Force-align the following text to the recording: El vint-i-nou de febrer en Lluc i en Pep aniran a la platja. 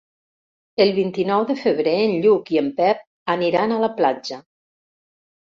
El 0.85 0.93
vint-i-nou 0.99 1.45
de 1.51 1.57
febrer 1.59 1.93
en 2.05 2.15
Lluc 2.23 2.51
i 2.55 2.59
en 2.63 2.71
Pep 2.81 3.05
aniran 3.37 3.77
a 3.77 3.81
la 3.85 3.91
platja. 4.01 4.41